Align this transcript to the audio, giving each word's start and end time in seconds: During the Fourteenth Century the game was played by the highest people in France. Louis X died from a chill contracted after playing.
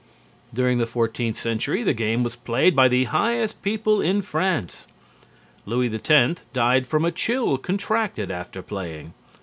During 0.51 0.79
the 0.79 0.87
Fourteenth 0.87 1.35
Century 1.37 1.83
the 1.83 1.93
game 1.93 2.23
was 2.23 2.35
played 2.35 2.75
by 2.75 2.87
the 2.87 3.03
highest 3.03 3.61
people 3.61 4.01
in 4.01 4.23
France. 4.23 4.87
Louis 5.67 5.93
X 5.93 6.41
died 6.53 6.87
from 6.87 7.05
a 7.05 7.11
chill 7.11 7.59
contracted 7.59 8.31
after 8.31 8.63
playing. 8.63 9.13